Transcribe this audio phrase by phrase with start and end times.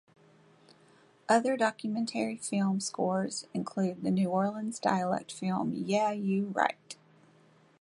[1.29, 6.95] Other documentary film scores include the New Orleans dialect film Yeah You Rite!